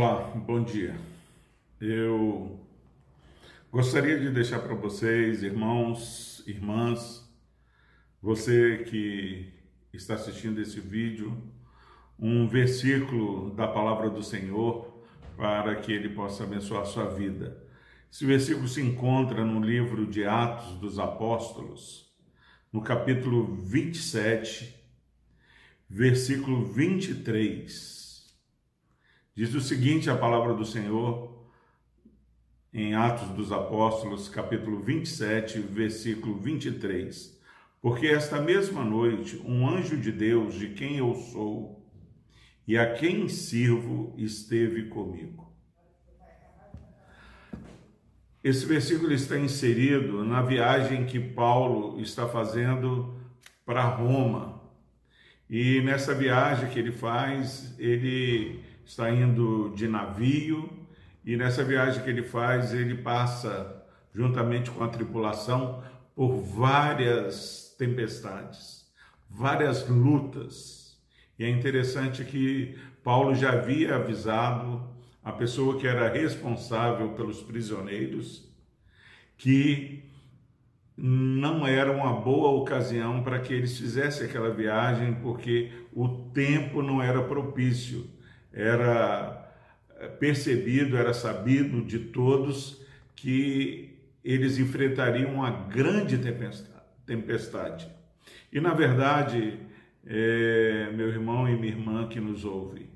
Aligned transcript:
Olá, 0.00 0.30
bom 0.46 0.62
dia. 0.62 0.94
Eu 1.80 2.60
gostaria 3.68 4.16
de 4.16 4.30
deixar 4.30 4.60
para 4.60 4.72
vocês, 4.72 5.42
irmãos, 5.42 6.40
irmãs, 6.46 7.28
você 8.22 8.84
que 8.88 9.52
está 9.92 10.14
assistindo 10.14 10.60
esse 10.60 10.78
vídeo, 10.78 11.36
um 12.16 12.46
versículo 12.46 13.50
da 13.56 13.66
palavra 13.66 14.08
do 14.08 14.22
Senhor 14.22 15.02
para 15.36 15.74
que 15.74 15.90
ele 15.90 16.10
possa 16.10 16.44
abençoar 16.44 16.82
a 16.82 16.86
sua 16.86 17.06
vida. 17.06 17.60
Esse 18.08 18.24
versículo 18.24 18.68
se 18.68 18.80
encontra 18.80 19.44
no 19.44 19.60
livro 19.60 20.06
de 20.06 20.24
Atos 20.24 20.78
dos 20.78 21.00
Apóstolos, 21.00 22.08
no 22.72 22.82
capítulo 22.82 23.52
27, 23.64 24.80
versículo 25.90 26.66
23 26.66 28.07
Diz 29.38 29.54
o 29.54 29.60
seguinte 29.60 30.10
a 30.10 30.16
palavra 30.16 30.52
do 30.52 30.64
Senhor 30.64 31.32
em 32.74 32.96
Atos 32.96 33.28
dos 33.36 33.52
Apóstolos, 33.52 34.28
capítulo 34.28 34.80
27, 34.80 35.60
versículo 35.60 36.40
23. 36.40 37.40
Porque 37.80 38.08
esta 38.08 38.40
mesma 38.40 38.82
noite 38.82 39.40
um 39.46 39.68
anjo 39.68 39.96
de 39.96 40.10
Deus, 40.10 40.56
de 40.56 40.70
quem 40.70 40.96
eu 40.96 41.14
sou 41.14 41.88
e 42.66 42.76
a 42.76 42.94
quem 42.94 43.28
sirvo, 43.28 44.12
esteve 44.18 44.86
comigo. 44.88 45.52
Esse 48.42 48.66
versículo 48.66 49.12
está 49.12 49.38
inserido 49.38 50.24
na 50.24 50.42
viagem 50.42 51.06
que 51.06 51.20
Paulo 51.20 52.00
está 52.00 52.26
fazendo 52.26 53.16
para 53.64 53.84
Roma. 53.84 54.60
E 55.48 55.80
nessa 55.82 56.12
viagem 56.12 56.68
que 56.70 56.78
ele 56.80 56.90
faz, 56.90 57.78
ele 57.78 58.66
está 58.88 59.10
indo 59.10 59.70
de 59.76 59.86
navio 59.86 60.66
e 61.22 61.36
nessa 61.36 61.62
viagem 61.62 62.02
que 62.02 62.08
ele 62.08 62.22
faz, 62.22 62.72
ele 62.72 62.94
passa, 62.96 63.84
juntamente 64.14 64.70
com 64.70 64.82
a 64.82 64.88
tripulação, 64.88 65.84
por 66.16 66.38
várias 66.38 67.76
tempestades, 67.78 68.90
várias 69.28 69.86
lutas. 69.86 70.98
E 71.38 71.44
é 71.44 71.50
interessante 71.50 72.24
que 72.24 72.78
Paulo 73.04 73.34
já 73.34 73.52
havia 73.52 73.96
avisado 73.96 74.82
a 75.22 75.32
pessoa 75.32 75.78
que 75.78 75.86
era 75.86 76.08
responsável 76.08 77.10
pelos 77.10 77.42
prisioneiros 77.42 78.48
que 79.36 80.02
não 80.96 81.64
era 81.66 81.92
uma 81.92 82.14
boa 82.14 82.50
ocasião 82.52 83.22
para 83.22 83.38
que 83.38 83.52
eles 83.52 83.78
fizessem 83.78 84.26
aquela 84.26 84.50
viagem, 84.50 85.14
porque 85.16 85.70
o 85.92 86.08
tempo 86.32 86.82
não 86.82 87.00
era 87.00 87.22
propício 87.22 88.17
era 88.52 89.52
eh, 89.98 90.08
percebido, 90.08 90.96
era 90.96 91.12
sabido 91.12 91.82
de 91.82 91.98
todos 91.98 92.84
que 93.14 93.98
eles 94.24 94.58
enfrentariam 94.58 95.34
uma 95.34 95.50
grande 95.50 96.18
tempestade. 97.06 97.88
E 98.52 98.60
na 98.60 98.74
verdade, 98.74 99.58
é, 100.06 100.90
meu 100.94 101.08
irmão 101.08 101.48
e 101.48 101.56
minha 101.56 101.72
irmã 101.72 102.08
que 102.08 102.20
nos 102.20 102.44
ouve, 102.44 102.88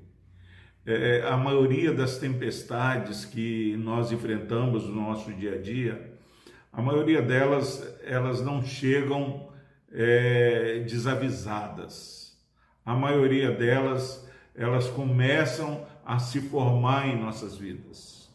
é, 0.85 1.21
a 1.27 1.37
maioria 1.37 1.93
das 1.93 2.17
tempestades 2.17 3.23
que 3.23 3.75
nós 3.77 4.11
enfrentamos 4.11 4.85
no 4.85 4.95
nosso 4.95 5.31
dia 5.31 5.55
a 5.55 5.57
dia, 5.57 6.13
a 6.71 6.81
maioria 6.81 7.21
delas 7.21 7.97
elas 8.03 8.41
não 8.41 8.63
chegam 8.63 9.49
é, 9.91 10.79
desavisadas. 10.79 12.37
A 12.85 12.93
maioria 12.95 13.51
delas 13.51 14.27
elas 14.55 14.87
começam 14.87 15.85
a 16.05 16.19
se 16.19 16.41
formar 16.41 17.07
em 17.07 17.19
nossas 17.19 17.57
vidas. 17.57 18.31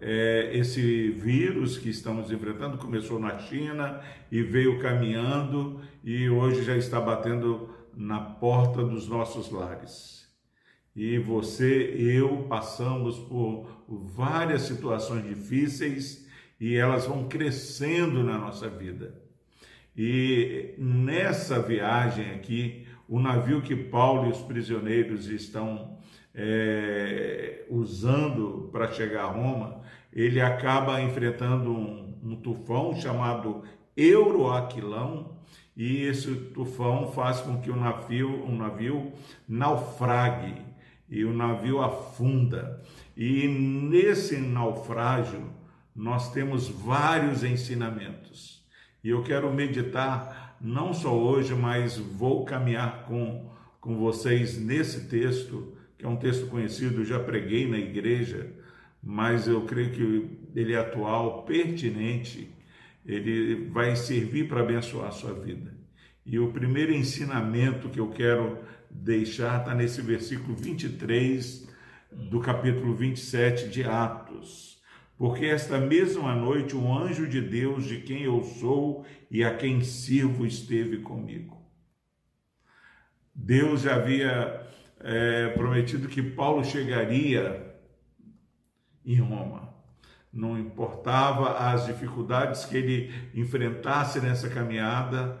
É, 0.00 0.50
esse 0.52 1.10
vírus 1.10 1.78
que 1.78 1.88
estamos 1.88 2.30
enfrentando 2.30 2.76
começou 2.76 3.18
na 3.18 3.38
China 3.38 4.00
e 4.30 4.42
veio 4.42 4.78
caminhando 4.80 5.80
e 6.02 6.28
hoje 6.28 6.62
já 6.62 6.76
está 6.76 7.00
batendo 7.00 7.70
na 7.96 8.20
porta 8.20 8.84
dos 8.84 9.08
nossos 9.08 9.50
lares. 9.50 10.28
E 10.94 11.18
você, 11.18 11.94
eu 11.96 12.46
passamos 12.48 13.18
por 13.18 13.66
várias 13.88 14.62
situações 14.62 15.24
difíceis 15.24 16.28
e 16.60 16.76
elas 16.76 17.06
vão 17.06 17.26
crescendo 17.26 18.22
na 18.22 18.38
nossa 18.38 18.68
vida. 18.68 19.20
E 19.96 20.74
nessa 20.78 21.60
viagem 21.60 22.30
aqui, 22.32 22.83
o 23.08 23.18
navio 23.20 23.62
que 23.62 23.76
Paulo 23.76 24.28
e 24.28 24.32
os 24.32 24.42
prisioneiros 24.42 25.26
estão 25.26 25.98
é, 26.34 27.64
usando 27.68 28.68
para 28.72 28.90
chegar 28.92 29.24
a 29.24 29.28
Roma, 29.28 29.80
ele 30.12 30.40
acaba 30.40 31.00
enfrentando 31.00 31.70
um, 31.70 32.18
um 32.22 32.36
tufão 32.36 32.94
chamado 32.94 33.62
Euroaquilão, 33.96 35.34
e 35.76 36.02
esse 36.02 36.32
tufão 36.52 37.10
faz 37.12 37.40
com 37.40 37.60
que 37.60 37.70
o 37.70 37.76
navio, 37.76 38.44
um 38.44 38.56
navio 38.56 39.12
naufrague 39.48 40.62
e 41.08 41.24
o 41.24 41.32
navio 41.32 41.82
afunda. 41.82 42.80
E 43.16 43.48
nesse 43.48 44.36
naufrágio 44.36 45.50
nós 45.94 46.32
temos 46.32 46.68
vários 46.68 47.42
ensinamentos. 47.42 48.64
E 49.02 49.10
eu 49.10 49.22
quero 49.22 49.52
meditar 49.52 50.43
não 50.60 50.92
só 50.92 51.16
hoje, 51.16 51.54
mas 51.54 51.96
vou 51.96 52.44
caminhar 52.44 53.04
com, 53.06 53.50
com 53.80 53.96
vocês 53.96 54.58
nesse 54.58 55.08
texto, 55.08 55.76
que 55.98 56.04
é 56.04 56.08
um 56.08 56.16
texto 56.16 56.46
conhecido, 56.46 57.04
já 57.04 57.18
preguei 57.18 57.68
na 57.68 57.78
igreja, 57.78 58.50
mas 59.02 59.46
eu 59.46 59.62
creio 59.62 59.90
que 59.92 60.58
ele 60.58 60.72
é 60.72 60.78
atual, 60.78 61.42
pertinente, 61.42 62.50
ele 63.04 63.68
vai 63.68 63.94
servir 63.96 64.48
para 64.48 64.60
abençoar 64.60 65.08
a 65.08 65.12
sua 65.12 65.34
vida. 65.34 65.74
E 66.24 66.38
o 66.38 66.50
primeiro 66.52 66.92
ensinamento 66.92 67.90
que 67.90 68.00
eu 68.00 68.08
quero 68.08 68.58
deixar 68.90 69.60
está 69.60 69.74
nesse 69.74 70.00
versículo 70.00 70.56
23 70.56 71.68
do 72.10 72.40
capítulo 72.40 72.94
27 72.94 73.68
de 73.68 73.82
Atos 73.82 74.74
porque 75.16 75.46
esta 75.46 75.78
mesma 75.78 76.34
noite 76.34 76.76
um 76.76 76.96
anjo 76.96 77.26
de 77.26 77.40
Deus, 77.40 77.84
de 77.84 78.00
quem 78.00 78.22
eu 78.22 78.42
sou 78.42 79.06
e 79.30 79.44
a 79.44 79.56
quem 79.56 79.82
sirvo, 79.82 80.44
esteve 80.44 80.98
comigo. 80.98 81.62
Deus 83.34 83.82
já 83.82 83.96
havia 83.96 84.66
é, 85.00 85.48
prometido 85.50 86.08
que 86.08 86.22
Paulo 86.22 86.64
chegaria 86.64 87.74
em 89.04 89.16
Roma. 89.16 89.72
Não 90.32 90.58
importava 90.58 91.58
as 91.58 91.86
dificuldades 91.86 92.64
que 92.64 92.76
ele 92.76 93.14
enfrentasse 93.34 94.20
nessa 94.20 94.48
caminhada, 94.48 95.40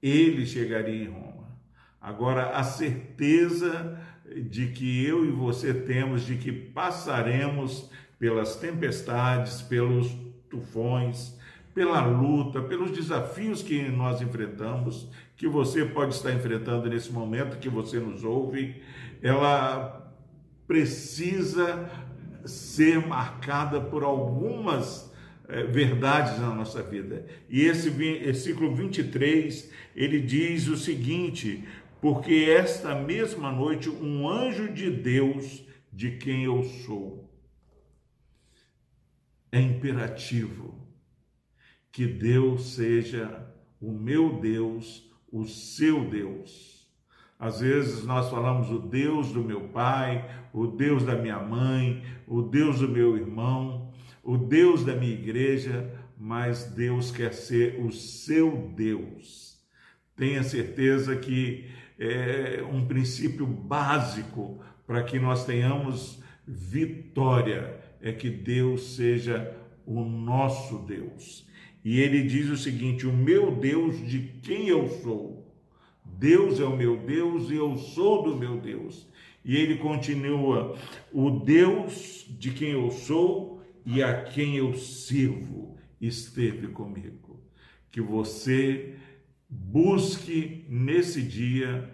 ele 0.00 0.46
chegaria 0.46 1.04
em 1.04 1.08
Roma. 1.08 1.58
Agora, 2.00 2.50
a 2.50 2.62
certeza 2.62 3.98
de 4.48 4.68
que 4.68 5.04
eu 5.04 5.24
e 5.24 5.30
você 5.30 5.72
temos 5.72 6.22
de 6.22 6.36
que 6.36 6.52
passaremos 6.52 7.90
pelas 8.24 8.56
tempestades, 8.56 9.60
pelos 9.60 10.10
tufões, 10.48 11.38
pela 11.74 12.06
luta, 12.06 12.62
pelos 12.62 12.90
desafios 12.90 13.62
que 13.62 13.82
nós 13.82 14.22
enfrentamos, 14.22 15.10
que 15.36 15.46
você 15.46 15.84
pode 15.84 16.14
estar 16.14 16.32
enfrentando 16.32 16.88
nesse 16.88 17.12
momento 17.12 17.58
que 17.58 17.68
você 17.68 17.98
nos 17.98 18.24
ouve, 18.24 18.82
ela 19.20 20.10
precisa 20.66 21.86
ser 22.46 23.06
marcada 23.06 23.78
por 23.78 24.02
algumas 24.02 25.12
eh, 25.46 25.64
verdades 25.64 26.40
na 26.40 26.48
nossa 26.48 26.82
vida. 26.82 27.26
E 27.50 27.66
esse 27.66 27.90
versículo 27.90 28.74
23, 28.74 29.70
ele 29.94 30.18
diz 30.18 30.66
o 30.66 30.78
seguinte: 30.78 31.62
porque 32.00 32.46
esta 32.48 32.94
mesma 32.94 33.52
noite 33.52 33.90
um 33.90 34.26
anjo 34.26 34.72
de 34.72 34.90
Deus, 34.90 35.62
de 35.92 36.12
quem 36.12 36.44
eu 36.44 36.64
sou, 36.64 37.23
é 39.54 39.60
imperativo 39.60 40.74
que 41.92 42.06
Deus 42.06 42.74
seja 42.74 43.46
o 43.80 43.92
meu 43.92 44.40
Deus, 44.40 45.08
o 45.30 45.44
seu 45.44 46.10
Deus. 46.10 46.88
Às 47.38 47.60
vezes 47.60 48.04
nós 48.04 48.28
falamos 48.28 48.68
o 48.70 48.80
Deus 48.80 49.30
do 49.30 49.44
meu 49.44 49.68
pai, 49.68 50.28
o 50.52 50.66
Deus 50.66 51.04
da 51.04 51.14
minha 51.14 51.38
mãe, 51.38 52.02
o 52.26 52.42
Deus 52.42 52.80
do 52.80 52.88
meu 52.88 53.16
irmão, 53.16 53.92
o 54.24 54.36
Deus 54.36 54.84
da 54.84 54.96
minha 54.96 55.12
igreja, 55.12 55.88
mas 56.18 56.64
Deus 56.64 57.12
quer 57.12 57.32
ser 57.32 57.80
o 57.80 57.92
seu 57.92 58.72
Deus. 58.74 59.62
Tenha 60.16 60.42
certeza 60.42 61.14
que 61.14 61.70
é 61.96 62.60
um 62.72 62.86
princípio 62.86 63.46
básico 63.46 64.60
para 64.84 65.04
que 65.04 65.20
nós 65.20 65.46
tenhamos 65.46 66.20
vitória 66.44 67.83
é 68.04 68.12
que 68.12 68.28
Deus 68.28 68.96
seja 68.96 69.56
o 69.86 70.04
nosso 70.04 70.78
Deus. 70.80 71.48
E 71.82 71.98
ele 71.98 72.22
diz 72.22 72.50
o 72.50 72.56
seguinte: 72.56 73.06
o 73.06 73.12
meu 73.12 73.56
Deus 73.56 74.06
de 74.06 74.20
quem 74.42 74.68
eu 74.68 74.86
sou. 75.02 75.42
Deus 76.04 76.60
é 76.60 76.64
o 76.64 76.76
meu 76.76 76.98
Deus 76.98 77.50
e 77.50 77.54
eu 77.54 77.76
sou 77.78 78.22
do 78.22 78.36
meu 78.36 78.60
Deus. 78.60 79.08
E 79.42 79.56
ele 79.56 79.78
continua: 79.78 80.76
O 81.10 81.30
Deus 81.30 82.26
de 82.38 82.50
quem 82.50 82.72
eu 82.72 82.90
sou 82.90 83.62
e 83.86 84.02
a 84.02 84.22
quem 84.22 84.56
eu 84.56 84.74
sirvo 84.74 85.76
esteve 85.98 86.68
comigo. 86.68 87.42
Que 87.90 88.02
você 88.02 88.96
busque 89.48 90.66
nesse 90.68 91.22
dia 91.22 91.90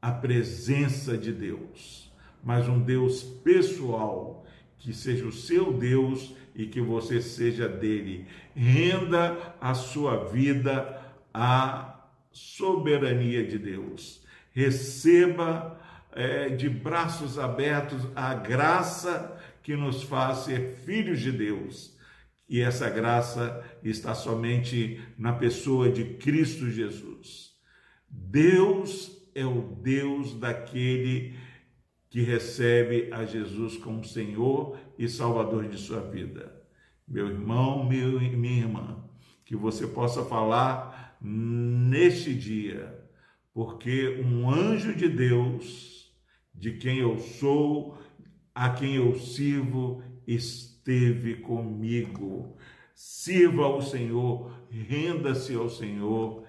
a 0.00 0.10
presença 0.10 1.18
de 1.18 1.32
Deus, 1.32 2.10
mas 2.42 2.66
um 2.66 2.80
Deus 2.80 3.22
pessoal, 3.22 4.46
que 4.80 4.92
seja 4.92 5.26
o 5.26 5.32
seu 5.32 5.72
Deus 5.72 6.34
e 6.54 6.66
que 6.66 6.80
você 6.80 7.20
seja 7.20 7.68
dele. 7.68 8.26
Renda 8.54 9.54
a 9.60 9.74
sua 9.74 10.24
vida 10.28 11.00
à 11.32 12.08
soberania 12.32 13.46
de 13.46 13.58
Deus. 13.58 14.24
Receba 14.52 15.80
é, 16.12 16.48
de 16.48 16.68
braços 16.68 17.38
abertos 17.38 18.06
a 18.16 18.34
graça 18.34 19.38
que 19.62 19.76
nos 19.76 20.02
faz 20.02 20.38
ser 20.38 20.76
filhos 20.84 21.20
de 21.20 21.30
Deus. 21.30 21.96
E 22.48 22.60
essa 22.60 22.90
graça 22.90 23.62
está 23.84 24.14
somente 24.14 25.00
na 25.16 25.32
pessoa 25.32 25.88
de 25.88 26.04
Cristo 26.14 26.68
Jesus. 26.68 27.50
Deus 28.08 29.20
é 29.34 29.46
o 29.46 29.60
Deus 29.80 30.34
daquele 30.34 31.36
que 32.10 32.22
recebe 32.22 33.08
a 33.12 33.24
Jesus 33.24 33.76
como 33.76 34.04
Senhor 34.04 34.76
e 34.98 35.08
Salvador 35.08 35.68
de 35.68 35.78
sua 35.78 36.00
vida. 36.00 36.60
Meu 37.06 37.28
irmão, 37.28 37.88
meu, 37.88 38.20
minha 38.20 38.62
irmã, 38.62 39.04
que 39.44 39.54
você 39.54 39.86
possa 39.86 40.24
falar 40.24 41.16
neste 41.20 42.34
dia, 42.34 42.98
porque 43.54 44.20
um 44.24 44.50
anjo 44.50 44.94
de 44.94 45.08
Deus, 45.08 46.12
de 46.52 46.72
quem 46.72 46.98
eu 46.98 47.16
sou, 47.18 47.96
a 48.52 48.70
quem 48.70 48.96
eu 48.96 49.14
sirvo, 49.14 50.02
esteve 50.26 51.36
comigo. 51.36 52.56
Sirva 52.92 53.64
ao 53.64 53.80
Senhor, 53.80 54.52
renda-se 54.68 55.54
ao 55.54 55.70
Senhor 55.70 56.44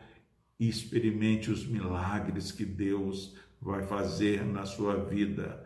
e 0.60 0.68
experimente 0.68 1.52
os 1.52 1.66
milagres 1.68 2.52
que 2.52 2.66
Deus 2.66 3.36
vai 3.62 3.84
fazer 3.84 4.44
na 4.44 4.66
sua 4.66 4.96
vida. 5.06 5.64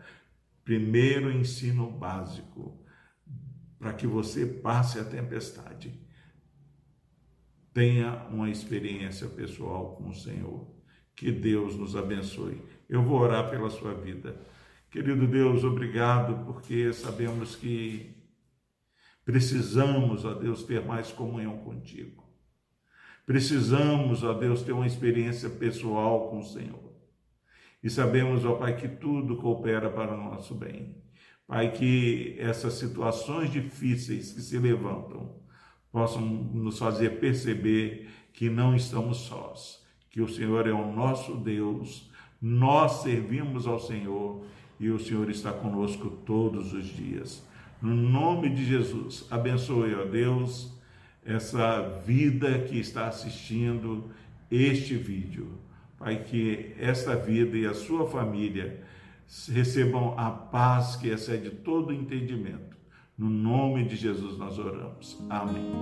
Primeiro 0.64 1.32
ensino 1.32 1.90
básico, 1.90 2.78
para 3.78 3.92
que 3.92 4.06
você 4.06 4.44
passe 4.44 4.98
a 4.98 5.04
tempestade. 5.04 5.98
Tenha 7.72 8.26
uma 8.30 8.50
experiência 8.50 9.28
pessoal 9.28 9.96
com 9.96 10.08
o 10.08 10.14
Senhor. 10.14 10.66
Que 11.14 11.30
Deus 11.32 11.76
nos 11.76 11.96
abençoe. 11.96 12.60
Eu 12.88 13.02
vou 13.02 13.18
orar 13.20 13.48
pela 13.50 13.70
sua 13.70 13.94
vida. 13.94 14.40
Querido 14.90 15.26
Deus, 15.26 15.64
obrigado, 15.64 16.44
porque 16.44 16.92
sabemos 16.92 17.56
que 17.56 18.14
precisamos, 19.24 20.24
ó 20.24 20.34
Deus, 20.34 20.62
ter 20.62 20.84
mais 20.84 21.10
comunhão 21.10 21.58
contigo. 21.58 22.24
Precisamos, 23.26 24.22
ó 24.22 24.32
Deus, 24.32 24.62
ter 24.62 24.72
uma 24.72 24.86
experiência 24.86 25.50
pessoal 25.50 26.30
com 26.30 26.38
o 26.38 26.44
Senhor. 26.44 26.85
E 27.82 27.90
sabemos, 27.90 28.44
ó 28.44 28.54
Pai, 28.54 28.76
que 28.76 28.88
tudo 28.88 29.36
coopera 29.36 29.90
para 29.90 30.14
o 30.14 30.16
nosso 30.16 30.54
bem. 30.54 30.96
Pai, 31.46 31.70
que 31.72 32.34
essas 32.38 32.74
situações 32.74 33.52
difíceis 33.52 34.32
que 34.32 34.40
se 34.40 34.58
levantam 34.58 35.36
possam 35.92 36.20
nos 36.20 36.78
fazer 36.78 37.20
perceber 37.20 38.08
que 38.32 38.50
não 38.50 38.74
estamos 38.74 39.18
sós, 39.18 39.84
que 40.10 40.20
o 40.20 40.28
Senhor 40.28 40.66
é 40.66 40.72
o 40.72 40.92
nosso 40.92 41.36
Deus, 41.36 42.10
nós 42.42 43.02
servimos 43.02 43.66
ao 43.66 43.78
Senhor 43.78 44.44
e 44.78 44.90
o 44.90 44.98
Senhor 44.98 45.30
está 45.30 45.52
conosco 45.52 46.10
todos 46.10 46.72
os 46.72 46.86
dias. 46.86 47.46
No 47.80 47.94
nome 47.94 48.50
de 48.50 48.64
Jesus, 48.64 49.26
abençoe, 49.30 49.94
ó 49.94 50.04
Deus, 50.04 50.76
essa 51.24 51.80
vida 52.04 52.58
que 52.60 52.78
está 52.78 53.08
assistindo 53.08 54.10
este 54.50 54.96
vídeo 54.96 55.58
Pai, 55.98 56.24
que 56.24 56.74
esta 56.78 57.16
vida 57.16 57.56
e 57.56 57.66
a 57.66 57.74
sua 57.74 58.06
família 58.06 58.82
recebam 59.48 60.14
a 60.18 60.30
paz 60.30 60.96
que 60.96 61.08
excede 61.08 61.50
todo 61.50 61.92
entendimento. 61.92 62.76
No 63.16 63.30
nome 63.30 63.84
de 63.84 63.96
Jesus 63.96 64.36
nós 64.36 64.58
oramos. 64.58 65.18
Amém. 65.30 65.72